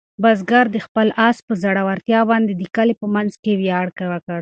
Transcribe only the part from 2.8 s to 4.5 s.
په منځ کې ویاړ وکړ.